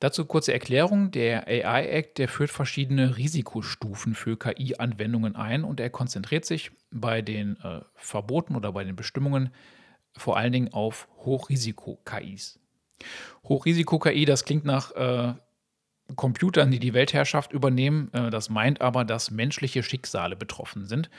Dazu 0.01 0.25
kurze 0.25 0.53
Erklärung. 0.53 1.11
Der 1.11 1.47
AI 1.47 1.87
Act, 1.87 2.19
der 2.19 2.29
führt 2.29 2.51
verschiedene 2.51 3.19
Risikostufen 3.19 4.15
für 4.15 4.39
KI-Anwendungen 4.39 5.37
ein 5.37 5.63
und 5.63 5.79
er 5.79 5.91
konzentriert 5.91 6.45
sich 6.47 6.73
bei 6.91 7.23
den 7.23 7.59
äh, 7.63 7.83
Verboten 7.95 8.57
oder 8.57 8.73
bei 8.73 8.83
den 8.83 8.97
Bestimmungen 8.97 9.51
vor 10.17 10.37
allen 10.37 10.53
Dingen 10.53 10.73
auf 10.73 11.07
Hochrisiko-KIs. 11.25 12.59
Hochrisiko-KI, 13.49 14.25
das 14.25 14.45
klingt 14.45 14.65
nach 14.65 14.93
äh, 14.93 15.35
Computern, 16.17 16.71
die 16.71 16.79
die 16.79 16.95
Weltherrschaft 16.95 17.53
übernehmen. 17.53 18.11
Äh, 18.13 18.31
das 18.31 18.51
meint 18.51 18.81
aber, 18.81 19.05
dass 19.05 19.31
menschliche 19.31 19.83
Schicksale 19.83 20.37
betroffen 20.37 20.87
sind. 20.87 21.11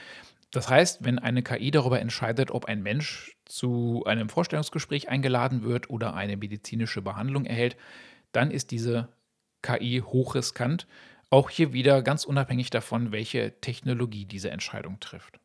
Das 0.50 0.68
heißt, 0.68 1.04
wenn 1.04 1.18
eine 1.18 1.42
KI 1.42 1.70
darüber 1.70 2.00
entscheidet, 2.00 2.50
ob 2.50 2.66
ein 2.66 2.82
Mensch 2.82 3.36
zu 3.46 4.04
einem 4.06 4.28
Vorstellungsgespräch 4.28 5.08
eingeladen 5.08 5.62
wird 5.64 5.88
oder 5.88 6.14
eine 6.14 6.36
medizinische 6.36 7.00
Behandlung 7.00 7.46
erhält, 7.46 7.76
dann 8.32 8.50
ist 8.50 8.70
diese 8.70 9.08
KI 9.62 10.02
hochriskant. 10.04 10.86
Auch 11.30 11.48
hier 11.48 11.72
wieder 11.72 12.02
ganz 12.02 12.24
unabhängig 12.24 12.68
davon, 12.68 13.12
welche 13.12 13.58
Technologie 13.62 14.26
diese 14.26 14.50
Entscheidung 14.50 15.00
trifft. 15.00 15.40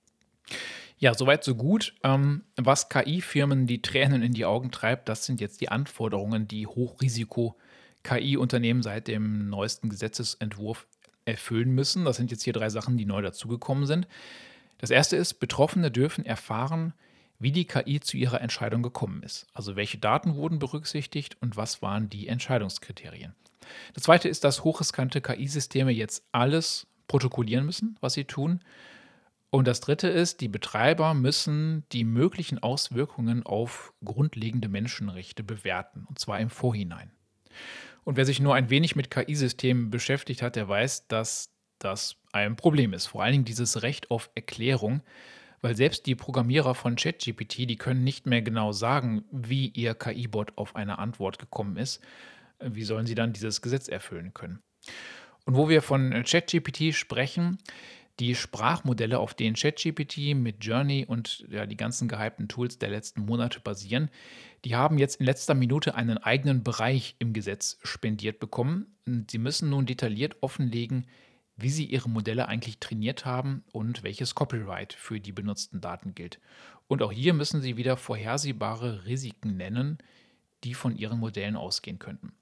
Ja, 1.00 1.13
soweit 1.13 1.44
so 1.44 1.54
gut. 1.54 1.94
Ähm, 2.04 2.42
was 2.56 2.89
KI-Firmen 2.89 3.68
die 3.68 3.84
Tränen 3.84 4.24
in 4.24 4.34
die 4.34 4.46
Augen 4.46 4.72
treibt, 4.72 5.08
das 5.10 5.25
sind 5.25 5.39
jetzt 5.39 5.62
die 5.62 5.70
Anforderungen, 5.70 6.48
die 6.48 6.66
Hochrisiko-KI-Unternehmen 6.66 8.82
seit 8.82 9.08
dem 9.08 9.48
neuesten 9.50 9.89
Gesetzesentwurf 9.89 10.88
erfüllen 11.25 11.70
müssen. 11.72 12.06
Das 12.06 12.18
sind 12.18 12.32
jetzt 12.32 12.42
hier 12.44 12.54
drei 12.54 12.70
Sachen, 12.70 12.98
die 12.98 13.06
neu 13.06 13.22
dazugekommen 13.22 13.86
sind. 13.86 14.08
Das 14.80 14.89
erste 14.89 15.18
ist, 15.18 15.36
Betroffene 15.36 15.92
dürfen 15.92 16.25
erfahren, 16.25 16.94
wie 17.39 17.51
die 17.51 17.66
KI 17.66 18.00
zu 18.00 18.18
ihrer 18.18 18.42
Entscheidung 18.42 18.82
gekommen 18.82 19.22
ist. 19.22 19.46
Also 19.54 19.75
welche 19.75 20.00
Daten 20.00 20.34
wurden 20.36 20.58
berücksichtigt 20.58 21.38
und 21.42 21.58
was 21.58 21.84
waren 21.84 22.10
die 22.10 22.27
Entscheidungskriterien. 22.27 23.36
Das 23.94 24.01
zweite 24.04 24.30
ist, 24.30 24.44
dass 24.44 24.63
hochriskante 24.63 25.22
KI-Systeme 25.22 25.92
jetzt 25.92 26.24
alles 26.32 26.88
protokollieren 27.08 27.66
müssen, 27.66 27.98
was 28.01 28.13
sie 28.13 28.25
tun. 28.25 28.62
Und 29.50 29.68
das 29.68 29.80
dritte 29.80 30.10
ist, 30.10 30.42
die 30.42 30.50
Betreiber 30.50 31.13
müssen 31.13 31.86
die 31.92 32.04
möglichen 32.04 32.60
Auswirkungen 32.60 33.44
auf 33.44 33.94
grundlegende 34.04 34.68
Menschenrechte 34.68 35.44
bewerten, 35.44 36.06
und 36.08 36.20
zwar 36.20 36.39
im 36.39 36.50
Vorhinein. 36.50 37.12
Und 38.04 38.18
wer 38.18 38.25
sich 38.25 38.39
nur 38.39 38.56
ein 38.56 38.70
wenig 38.70 38.96
mit 38.96 39.10
KI-Systemen 39.10 39.89
beschäftigt 39.89 40.42
hat, 40.42 40.56
der 40.56 40.68
weiß, 40.68 41.08
dass 41.08 41.54
das 41.80 42.18
ein 42.32 42.56
Problem 42.56 42.94
ist. 42.94 43.08
Vor 43.08 43.24
allen 43.24 43.34
Dingen 43.34 43.46
dieses 43.46 43.84
Recht 43.84 44.12
auf 44.12 44.30
Erklärung, 44.36 45.01
weil 45.62 45.75
selbst 45.75 46.06
die 46.06 46.16
Programmierer 46.16 46.75
von 46.75 46.96
ChatGPT, 46.96 47.70
die 47.70 47.77
können 47.77 48.04
nicht 48.04 48.25
mehr 48.25 48.42
genau 48.42 48.72
sagen, 48.72 49.24
wie 49.32 49.70
ihr 49.70 49.96
KI-Bot 49.96 50.58
auf 50.58 50.75
eine 50.75 51.00
Antwort 51.00 51.39
gekommen 51.39 51.77
ist. 51.77 52.01
Wie 52.60 52.84
sollen 52.84 53.06
sie 53.06 53.16
dann 53.16 53.34
dieses 53.34 53.62
Gesetz 53.62 53.88
erfüllen 53.88 54.34
können? 54.34 54.62
Und 55.46 55.56
wo 55.56 55.70
wir 55.70 55.82
von 55.82 56.12
ChatGPT 56.24 56.94
sprechen, 56.94 57.58
die 58.19 58.33
Sprachmodelle, 58.36 59.19
auf 59.19 59.33
denen 59.33 59.55
ChatGPT 59.55 60.36
mit 60.36 60.63
Journey 60.63 61.05
und 61.05 61.45
ja, 61.50 61.65
die 61.65 61.77
ganzen 61.77 62.07
gehypten 62.07 62.47
Tools 62.47 62.79
der 62.79 62.89
letzten 62.89 63.21
Monate 63.21 63.59
basieren, 63.59 64.09
die 64.65 64.75
haben 64.75 64.97
jetzt 64.97 65.19
in 65.19 65.25
letzter 65.25 65.53
Minute 65.53 65.95
einen 65.95 66.17
eigenen 66.17 66.63
Bereich 66.63 67.15
im 67.19 67.33
Gesetz 67.33 67.77
spendiert 67.83 68.39
bekommen. 68.39 68.88
Und 69.05 69.29
sie 69.29 69.38
müssen 69.38 69.69
nun 69.69 69.86
detailliert 69.86 70.38
offenlegen, 70.41 71.05
wie 71.55 71.69
sie 71.69 71.86
ihre 71.86 72.09
Modelle 72.09 72.47
eigentlich 72.47 72.79
trainiert 72.79 73.25
haben 73.25 73.63
und 73.71 74.03
welches 74.03 74.36
Copyright 74.36 74.93
für 74.93 75.19
die 75.19 75.31
benutzten 75.31 75.81
Daten 75.81 76.15
gilt. 76.15 76.39
Und 76.88 77.01
auch 77.01 77.12
hier 77.12 77.33
müssen 77.33 77.62
sie 77.62 77.77
wieder 77.77 77.97
vorhersehbare 77.97 79.05
Risiken 79.05 79.57
nennen, 79.57 80.00
die 80.63 80.74
von 80.74 80.95
ihren 80.95 81.19
Modellen 81.19 81.55
ausgehen 81.55 82.00
könnten. 82.00 82.33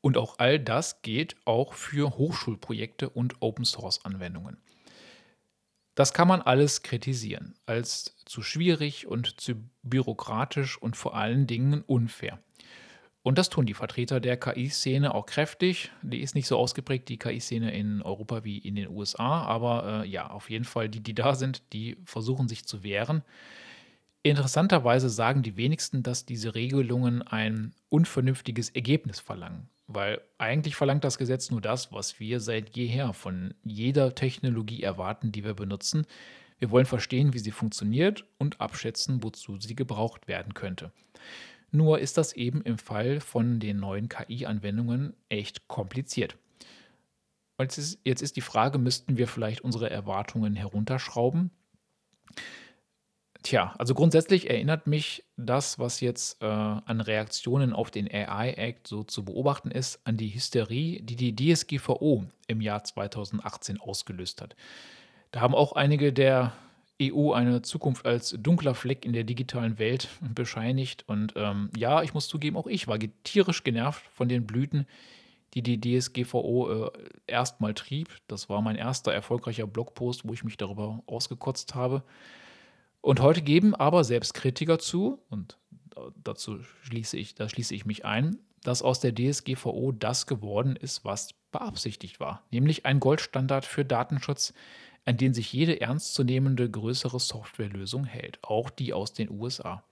Und 0.00 0.16
auch 0.16 0.38
all 0.38 0.58
das 0.58 1.02
geht 1.02 1.36
auch 1.44 1.74
für 1.74 2.16
Hochschulprojekte 2.16 3.10
und 3.10 3.42
Open-Source-Anwendungen. 3.42 4.56
Das 5.94 6.12
kann 6.12 6.28
man 6.28 6.40
alles 6.40 6.82
kritisieren 6.82 7.54
als 7.66 8.16
zu 8.24 8.42
schwierig 8.42 9.06
und 9.06 9.40
zu 9.40 9.54
bürokratisch 9.82 10.80
und 10.80 10.96
vor 10.96 11.16
allen 11.16 11.46
Dingen 11.46 11.82
unfair. 11.82 12.38
Und 13.22 13.36
das 13.36 13.50
tun 13.50 13.66
die 13.66 13.74
Vertreter 13.74 14.18
der 14.18 14.38
KI-Szene 14.38 15.14
auch 15.14 15.26
kräftig. 15.26 15.90
Die 16.00 16.20
ist 16.20 16.34
nicht 16.34 16.46
so 16.46 16.56
ausgeprägt, 16.56 17.08
die 17.10 17.18
KI-Szene 17.18 17.70
in 17.72 18.00
Europa 18.00 18.44
wie 18.44 18.58
in 18.58 18.76
den 18.76 18.88
USA, 18.88 19.42
aber 19.42 20.04
äh, 20.04 20.08
ja, 20.08 20.30
auf 20.30 20.48
jeden 20.48 20.64
Fall 20.64 20.88
die, 20.88 21.00
die 21.00 21.14
da 21.14 21.34
sind, 21.34 21.62
die 21.74 21.98
versuchen 22.04 22.48
sich 22.48 22.64
zu 22.64 22.82
wehren. 22.82 23.22
Interessanterweise 24.22 25.10
sagen 25.10 25.42
die 25.42 25.56
wenigsten, 25.56 26.02
dass 26.02 26.24
diese 26.24 26.54
Regelungen 26.54 27.22
ein 27.22 27.74
unvernünftiges 27.88 28.70
Ergebnis 28.70 29.20
verlangen, 29.20 29.68
weil 29.92 30.20
eigentlich 30.38 30.76
verlangt 30.76 31.04
das 31.04 31.18
Gesetz 31.18 31.50
nur 31.50 31.60
das, 31.60 31.92
was 31.92 32.20
wir 32.20 32.40
seit 32.40 32.76
jeher 32.76 33.12
von 33.12 33.54
jeder 33.64 34.14
Technologie 34.14 34.82
erwarten, 34.82 35.32
die 35.32 35.44
wir 35.44 35.54
benutzen. 35.54 36.06
Wir 36.58 36.70
wollen 36.70 36.86
verstehen, 36.86 37.34
wie 37.34 37.38
sie 37.38 37.50
funktioniert 37.50 38.24
und 38.38 38.60
abschätzen, 38.60 39.22
wozu 39.22 39.58
sie 39.60 39.74
gebraucht 39.74 40.28
werden 40.28 40.54
könnte. 40.54 40.92
Nur 41.72 41.98
ist 41.98 42.18
das 42.18 42.32
eben 42.32 42.62
im 42.62 42.78
Fall 42.78 43.20
von 43.20 43.60
den 43.60 43.78
neuen 43.78 44.08
KI-Anwendungen 44.08 45.14
echt 45.28 45.68
kompliziert. 45.68 46.36
Jetzt 47.58 47.78
ist, 47.78 48.00
jetzt 48.04 48.22
ist 48.22 48.36
die 48.36 48.40
Frage, 48.40 48.78
müssten 48.78 49.16
wir 49.16 49.28
vielleicht 49.28 49.60
unsere 49.60 49.90
Erwartungen 49.90 50.56
herunterschrauben? 50.56 51.50
Tja, 53.42 53.74
also 53.78 53.94
grundsätzlich 53.94 54.50
erinnert 54.50 54.86
mich 54.86 55.24
das, 55.36 55.78
was 55.78 56.00
jetzt 56.00 56.42
äh, 56.42 56.46
an 56.46 57.00
Reaktionen 57.00 57.72
auf 57.72 57.90
den 57.90 58.06
AI 58.06 58.52
Act 58.52 58.86
so 58.86 59.02
zu 59.02 59.24
beobachten 59.24 59.70
ist, 59.70 60.00
an 60.04 60.18
die 60.18 60.28
Hysterie, 60.28 61.00
die 61.02 61.16
die 61.16 61.34
DSGVO 61.34 62.24
im 62.48 62.60
Jahr 62.60 62.84
2018 62.84 63.80
ausgelöst 63.80 64.42
hat. 64.42 64.56
Da 65.30 65.40
haben 65.40 65.54
auch 65.54 65.72
einige 65.72 66.12
der 66.12 66.52
EU 67.00 67.32
eine 67.32 67.62
Zukunft 67.62 68.04
als 68.04 68.36
dunkler 68.38 68.74
Fleck 68.74 69.06
in 69.06 69.14
der 69.14 69.24
digitalen 69.24 69.78
Welt 69.78 70.08
bescheinigt. 70.20 71.04
Und 71.06 71.32
ähm, 71.36 71.70
ja, 71.76 72.02
ich 72.02 72.12
muss 72.12 72.28
zugeben, 72.28 72.56
auch 72.56 72.66
ich 72.66 72.88
war 72.88 72.98
tierisch 73.24 73.64
genervt 73.64 74.04
von 74.12 74.28
den 74.28 74.46
Blüten, 74.46 74.86
die 75.54 75.62
die 75.62 75.80
DSGVO 75.80 76.88
äh, 76.88 76.90
erstmal 77.26 77.72
trieb. 77.72 78.08
Das 78.28 78.50
war 78.50 78.60
mein 78.60 78.76
erster 78.76 79.14
erfolgreicher 79.14 79.66
Blogpost, 79.66 80.28
wo 80.28 80.34
ich 80.34 80.44
mich 80.44 80.58
darüber 80.58 81.02
ausgekotzt 81.06 81.74
habe. 81.74 82.02
Und 83.00 83.20
heute 83.20 83.42
geben 83.42 83.74
aber 83.74 84.04
selbst 84.04 84.34
Kritiker 84.34 84.78
zu, 84.78 85.22
und 85.30 85.58
dazu 86.22 86.58
schließe 86.82 87.16
ich, 87.16 87.34
da 87.34 87.48
schließe 87.48 87.74
ich 87.74 87.86
mich 87.86 88.04
ein, 88.04 88.38
dass 88.62 88.82
aus 88.82 89.00
der 89.00 89.14
DSGVO 89.14 89.92
das 89.92 90.26
geworden 90.26 90.76
ist, 90.76 91.04
was 91.04 91.34
beabsichtigt 91.50 92.20
war, 92.20 92.42
nämlich 92.50 92.86
ein 92.86 93.00
Goldstandard 93.00 93.64
für 93.64 93.84
Datenschutz, 93.84 94.52
an 95.06 95.16
den 95.16 95.32
sich 95.32 95.52
jede 95.52 95.80
ernstzunehmende 95.80 96.70
größere 96.70 97.18
Softwarelösung 97.18 98.04
hält, 98.04 98.38
auch 98.42 98.68
die 98.68 98.92
aus 98.92 99.12
den 99.12 99.30
USA. 99.30 99.82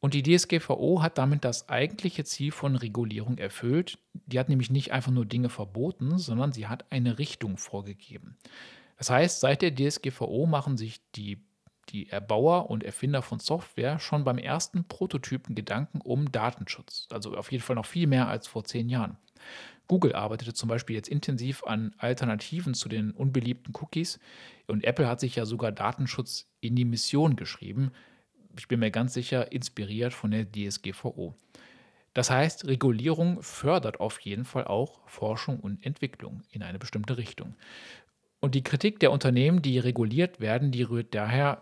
Und 0.00 0.14
die 0.14 0.22
DSGVO 0.22 1.00
hat 1.00 1.16
damit 1.16 1.44
das 1.44 1.68
eigentliche 1.68 2.24
Ziel 2.24 2.50
von 2.50 2.74
Regulierung 2.74 3.38
erfüllt. 3.38 3.98
Die 4.26 4.38
hat 4.38 4.48
nämlich 4.48 4.68
nicht 4.68 4.90
einfach 4.90 5.12
nur 5.12 5.24
Dinge 5.24 5.48
verboten, 5.48 6.18
sondern 6.18 6.52
sie 6.52 6.66
hat 6.66 6.90
eine 6.90 7.20
Richtung 7.20 7.56
vorgegeben. 7.56 8.36
Das 8.98 9.10
heißt, 9.10 9.40
seit 9.40 9.62
der 9.62 9.74
DSGVO 9.74 10.46
machen 10.46 10.76
sich 10.76 11.00
die, 11.14 11.40
die 11.90 12.08
Erbauer 12.08 12.70
und 12.70 12.84
Erfinder 12.84 13.22
von 13.22 13.38
Software 13.38 13.98
schon 13.98 14.24
beim 14.24 14.38
ersten 14.38 14.84
Prototypen 14.84 15.54
Gedanken 15.54 16.00
um 16.00 16.30
Datenschutz. 16.30 17.06
Also 17.10 17.36
auf 17.36 17.50
jeden 17.52 17.62
Fall 17.62 17.76
noch 17.76 17.86
viel 17.86 18.06
mehr 18.06 18.28
als 18.28 18.46
vor 18.46 18.64
zehn 18.64 18.88
Jahren. 18.88 19.16
Google 19.88 20.14
arbeitete 20.14 20.54
zum 20.54 20.68
Beispiel 20.68 20.96
jetzt 20.96 21.08
intensiv 21.08 21.64
an 21.64 21.94
Alternativen 21.98 22.74
zu 22.74 22.88
den 22.88 23.10
unbeliebten 23.10 23.72
Cookies 23.74 24.20
und 24.66 24.84
Apple 24.84 25.08
hat 25.08 25.20
sich 25.20 25.36
ja 25.36 25.44
sogar 25.44 25.72
Datenschutz 25.72 26.48
in 26.60 26.76
die 26.76 26.84
Mission 26.84 27.36
geschrieben. 27.36 27.90
Ich 28.56 28.68
bin 28.68 28.80
mir 28.80 28.90
ganz 28.90 29.12
sicher, 29.12 29.52
inspiriert 29.52 30.14
von 30.14 30.30
der 30.30 30.46
DSGVO. 30.50 31.34
Das 32.14 32.30
heißt, 32.30 32.66
Regulierung 32.66 33.42
fördert 33.42 34.00
auf 34.00 34.20
jeden 34.20 34.44
Fall 34.44 34.64
auch 34.64 35.00
Forschung 35.06 35.60
und 35.60 35.84
Entwicklung 35.84 36.42
in 36.50 36.62
eine 36.62 36.78
bestimmte 36.78 37.16
Richtung. 37.16 37.54
Und 38.40 38.54
die 38.54 38.62
Kritik 38.62 39.00
der 39.00 39.12
Unternehmen, 39.12 39.62
die 39.62 39.78
reguliert 39.78 40.40
werden, 40.40 40.72
die 40.72 40.82
rührt 40.82 41.14
daher, 41.14 41.60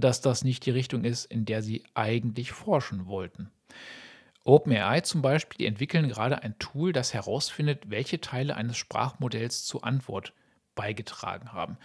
dass 0.00 0.20
das 0.20 0.44
nicht 0.44 0.66
die 0.66 0.70
Richtung 0.70 1.04
ist, 1.04 1.24
in 1.26 1.44
der 1.44 1.62
sie 1.62 1.84
eigentlich 1.94 2.52
forschen 2.52 3.06
wollten. 3.06 3.50
OpenAI 4.44 5.02
zum 5.02 5.22
Beispiel, 5.22 5.66
entwickeln 5.66 6.08
gerade 6.08 6.42
ein 6.42 6.58
Tool, 6.58 6.92
das 6.92 7.14
herausfindet, 7.14 7.90
welche 7.90 8.20
Teile 8.20 8.56
eines 8.56 8.76
Sprachmodells 8.76 9.64
zur 9.64 9.84
Antwort 9.84 10.32
beigetragen 10.74 11.52
haben. 11.52 11.76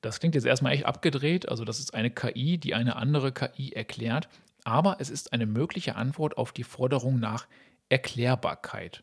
Das 0.00 0.18
klingt 0.18 0.34
jetzt 0.34 0.46
erstmal 0.46 0.72
echt 0.72 0.86
abgedreht, 0.86 1.48
also 1.48 1.64
das 1.64 1.78
ist 1.78 1.94
eine 1.94 2.10
KI, 2.10 2.58
die 2.58 2.74
eine 2.74 2.96
andere 2.96 3.32
KI 3.32 3.72
erklärt, 3.72 4.28
aber 4.64 4.96
es 4.98 5.10
ist 5.10 5.32
eine 5.32 5.46
mögliche 5.46 5.96
Antwort 5.96 6.36
auf 6.36 6.52
die 6.52 6.64
Forderung 6.64 7.20
nach 7.20 7.46
Erklärbarkeit. 7.88 9.02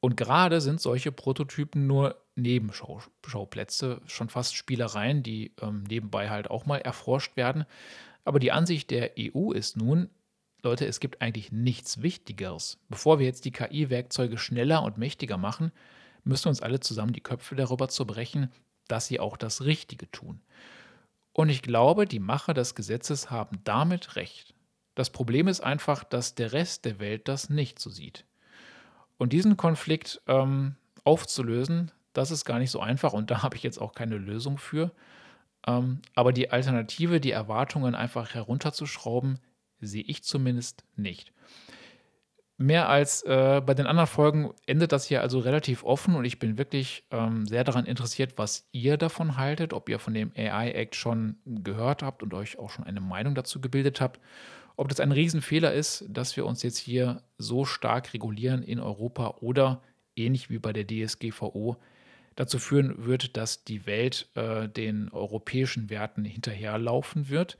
Und 0.00 0.16
gerade 0.16 0.60
sind 0.60 0.80
solche 0.80 1.12
Prototypen 1.12 1.86
nur 1.86 2.23
Nebenschauplätze, 2.36 4.00
schon 4.06 4.28
fast 4.28 4.56
Spielereien, 4.56 5.22
die 5.22 5.52
ähm, 5.60 5.84
nebenbei 5.84 6.30
halt 6.30 6.50
auch 6.50 6.66
mal 6.66 6.78
erforscht 6.78 7.36
werden. 7.36 7.64
Aber 8.24 8.38
die 8.38 8.52
Ansicht 8.52 8.90
der 8.90 9.12
EU 9.18 9.52
ist 9.52 9.76
nun, 9.76 10.10
Leute, 10.62 10.86
es 10.86 10.98
gibt 10.98 11.20
eigentlich 11.20 11.52
nichts 11.52 12.02
Wichtigeres. 12.02 12.78
Bevor 12.88 13.18
wir 13.18 13.26
jetzt 13.26 13.44
die 13.44 13.52
KI-Werkzeuge 13.52 14.38
schneller 14.38 14.82
und 14.82 14.98
mächtiger 14.98 15.36
machen, 15.36 15.72
müssen 16.24 16.48
uns 16.48 16.62
alle 16.62 16.80
zusammen 16.80 17.12
die 17.12 17.20
Köpfe 17.20 17.54
darüber 17.54 17.88
zerbrechen, 17.88 18.50
dass 18.88 19.06
sie 19.06 19.20
auch 19.20 19.36
das 19.36 19.62
Richtige 19.62 20.10
tun. 20.10 20.40
Und 21.32 21.48
ich 21.50 21.62
glaube, 21.62 22.06
die 22.06 22.20
Macher 22.20 22.54
des 22.54 22.74
Gesetzes 22.74 23.30
haben 23.30 23.58
damit 23.64 24.16
recht. 24.16 24.54
Das 24.94 25.10
Problem 25.10 25.48
ist 25.48 25.60
einfach, 25.60 26.04
dass 26.04 26.34
der 26.34 26.52
Rest 26.52 26.84
der 26.84 26.98
Welt 26.98 27.28
das 27.28 27.50
nicht 27.50 27.78
so 27.78 27.90
sieht. 27.90 28.24
Und 29.18 29.32
diesen 29.32 29.56
Konflikt 29.56 30.22
ähm, 30.26 30.76
aufzulösen, 31.02 31.90
das 32.14 32.30
ist 32.30 32.46
gar 32.46 32.58
nicht 32.58 32.70
so 32.70 32.80
einfach 32.80 33.12
und 33.12 33.30
da 33.30 33.42
habe 33.42 33.56
ich 33.56 33.62
jetzt 33.62 33.80
auch 33.80 33.94
keine 33.94 34.16
Lösung 34.16 34.56
für. 34.56 34.90
Ähm, 35.66 36.00
aber 36.14 36.32
die 36.32 36.50
Alternative, 36.50 37.20
die 37.20 37.30
Erwartungen 37.30 37.94
einfach 37.94 38.34
herunterzuschrauben, 38.34 39.38
sehe 39.80 40.04
ich 40.06 40.24
zumindest 40.24 40.84
nicht. 40.96 41.32
Mehr 42.56 42.88
als 42.88 43.22
äh, 43.22 43.60
bei 43.66 43.74
den 43.74 43.86
anderen 43.86 44.06
Folgen 44.06 44.52
endet 44.66 44.92
das 44.92 45.06
hier 45.06 45.22
also 45.22 45.40
relativ 45.40 45.82
offen 45.82 46.14
und 46.14 46.24
ich 46.24 46.38
bin 46.38 46.56
wirklich 46.56 47.04
ähm, 47.10 47.46
sehr 47.46 47.64
daran 47.64 47.84
interessiert, 47.84 48.34
was 48.36 48.68
ihr 48.70 48.96
davon 48.96 49.36
haltet, 49.36 49.72
ob 49.72 49.88
ihr 49.88 49.98
von 49.98 50.14
dem 50.14 50.30
AI 50.36 50.70
Act 50.70 50.94
schon 50.94 51.36
gehört 51.44 52.04
habt 52.04 52.22
und 52.22 52.32
euch 52.32 52.56
auch 52.58 52.70
schon 52.70 52.84
eine 52.84 53.00
Meinung 53.00 53.34
dazu 53.34 53.60
gebildet 53.60 54.00
habt, 54.00 54.20
ob 54.76 54.88
das 54.88 55.00
ein 55.00 55.10
Riesenfehler 55.10 55.72
ist, 55.72 56.04
dass 56.08 56.36
wir 56.36 56.46
uns 56.46 56.62
jetzt 56.62 56.78
hier 56.78 57.22
so 57.38 57.64
stark 57.64 58.14
regulieren 58.14 58.62
in 58.62 58.78
Europa 58.78 59.38
oder 59.40 59.82
ähnlich 60.14 60.48
wie 60.48 60.60
bei 60.60 60.72
der 60.72 60.86
DSGVO 60.86 61.76
dazu 62.36 62.58
führen 62.58 63.06
wird, 63.06 63.36
dass 63.36 63.64
die 63.64 63.86
Welt 63.86 64.28
äh, 64.34 64.68
den 64.68 65.10
europäischen 65.10 65.90
Werten 65.90 66.24
hinterherlaufen 66.24 67.28
wird. 67.28 67.58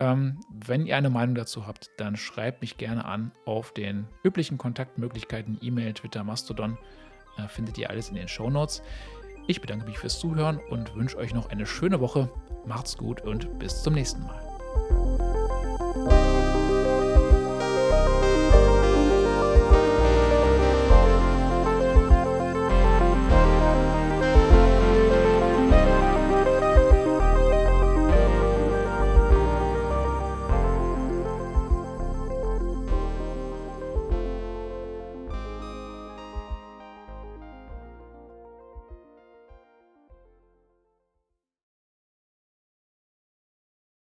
Ähm, 0.00 0.40
wenn 0.50 0.86
ihr 0.86 0.96
eine 0.96 1.10
Meinung 1.10 1.34
dazu 1.34 1.66
habt, 1.66 1.90
dann 1.96 2.16
schreibt 2.16 2.60
mich 2.60 2.76
gerne 2.76 3.04
an 3.04 3.32
auf 3.44 3.72
den 3.72 4.06
üblichen 4.22 4.58
Kontaktmöglichkeiten, 4.58 5.58
E-Mail, 5.60 5.92
Twitter, 5.94 6.24
Mastodon. 6.24 6.78
Äh, 7.36 7.48
findet 7.48 7.78
ihr 7.78 7.90
alles 7.90 8.08
in 8.08 8.14
den 8.14 8.28
Show 8.28 8.50
Notes. 8.50 8.82
Ich 9.46 9.60
bedanke 9.60 9.86
mich 9.86 9.98
fürs 9.98 10.18
Zuhören 10.18 10.58
und 10.70 10.94
wünsche 10.94 11.16
euch 11.16 11.34
noch 11.34 11.48
eine 11.50 11.66
schöne 11.66 12.00
Woche. 12.00 12.30
Macht's 12.66 12.96
gut 12.96 13.22
und 13.22 13.58
bis 13.58 13.82
zum 13.82 13.94
nächsten 13.94 14.22
Mal. 14.22 14.57